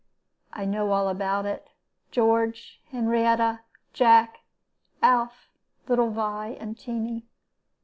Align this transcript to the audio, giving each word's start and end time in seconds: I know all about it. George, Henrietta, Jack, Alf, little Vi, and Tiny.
I 0.51 0.65
know 0.65 0.93
all 0.93 1.09
about 1.09 1.45
it. 1.45 1.67
George, 2.09 2.81
Henrietta, 2.89 3.59
Jack, 3.93 4.39
Alf, 4.99 5.47
little 5.87 6.09
Vi, 6.09 6.57
and 6.59 6.75
Tiny. 6.75 7.27